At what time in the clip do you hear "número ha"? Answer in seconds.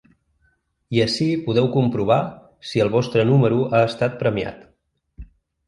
3.33-3.85